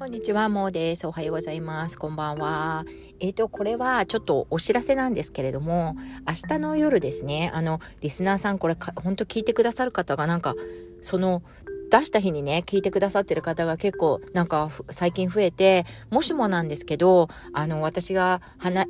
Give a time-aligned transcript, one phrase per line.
[0.00, 1.06] こんにちは、もうです。
[1.06, 1.98] おはようございます。
[1.98, 2.86] こんばんは。
[3.20, 5.94] えっ、ー、と、これはちょっとお知らせなんですけれども、
[6.26, 10.54] 明日の夜ですね、あの、リスナーさん、これ、本当聞いてくださる方がなんか、
[11.02, 11.42] その、
[11.90, 18.40] 出した日にね、聞いてくださってる方が結構なんか最近増えて、もしもなんですけど、あの、私が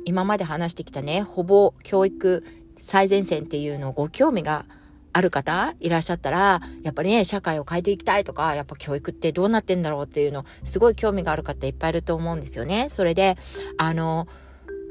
[0.05, 2.45] 今まで話してきたね、ほぼ教育
[2.79, 4.63] 最前線っていうのをご興味が
[5.13, 12.89] ある方いらっしゃったら、やっぱりね、社会を変えていきたいとか、やっぱ教育ってどうなってんだろうっていうの、すごい興味がある方いっぱいいると思うんですよね。
[12.93, 13.37] それで、
[13.77, 14.27] あの、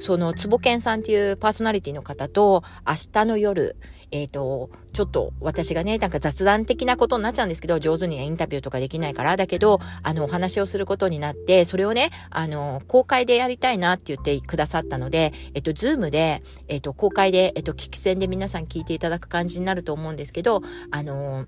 [0.00, 3.76] その、つぼけんさんっていうパーソナリティの方と、明日の夜、
[4.10, 21.46] えっ、ー、と、ちょっと私がね、なんか雑談的なことになっちゃうんですけど、上手にインタビューとかできないから、だけど、あの、お話をすることになって、それをね、あの、公開でやりたいなって言ってくださったので、えっと、ズームで、えっと、公開で、えっと、聞き戦で皆さん聞いていただく感じになると思うんですけど、あの、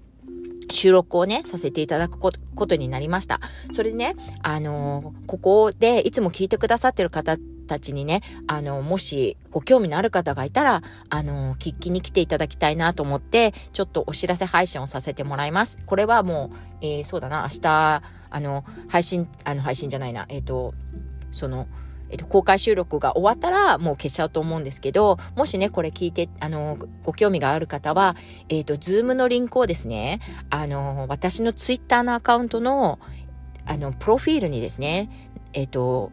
[0.71, 3.41] 収録をね、させていただくことになりました。
[3.73, 15.79] それでね、あのここでいつも聞いてくださってる方たちにね、あの、もしご興味のある方がいたら、あの、聞きに来ていただきたいなと思って、ちょっとお知らせ配信をさせてもらいます。
[15.87, 20.75] これはもう、えー、そうだな、明日、あの、配信、あの、配信じゃないな、えっ、ー、と、
[21.33, 21.67] その、
[22.13, 28.17] えっと、公開収録が終わったらもう消しちゃうと思うんですけど、もしね、これ聞いて、あの、ご興味がある方は、
[28.51, 32.99] えっと、ズームのリンクをですね、あの、私のツイッターのアカウントの、
[33.65, 35.09] あの、プロフィールにですね、
[35.55, 36.13] えっと、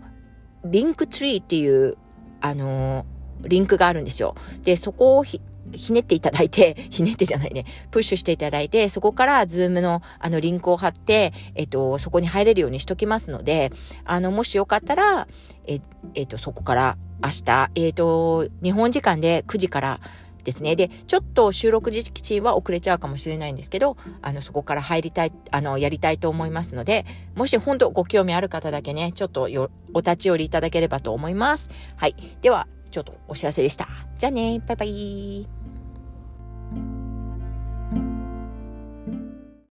[0.65, 1.97] Linktree っていう、
[2.41, 4.35] あのー、リンクがあるんですよ。
[4.63, 5.41] で、そこをひ、
[5.73, 13.71] ひねっていただいて、 ひねってじゃないね、プッシュしていただいて、そこから Zoom のあのリンクを貼って、えっと、そこに入れるようにしときますので、
[14.05, 15.27] あの、もしよかったら、
[15.67, 15.79] え、
[16.15, 19.99] えっと、そこから明日、えっと、日本時間で9時から
[20.43, 20.75] ですね。
[20.75, 31.69] で、ちょっと収録時期は遅れちゃうかもしれないんですけど、あの、そこから入りたい、あの、やりたいと思いますので、もし本当ご興味ある方だけね、ちょっとよ、お立ち寄りいただければと思います。
[31.95, 32.15] はい。
[32.41, 33.87] では、ちょっとお知らせでした。
[34.17, 35.58] じゃあね、バイバイ。